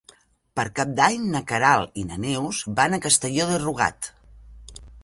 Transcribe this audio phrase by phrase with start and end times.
[0.59, 4.15] Per Cap d'Any na Queralt i na Neus van a Castelló de Rugat.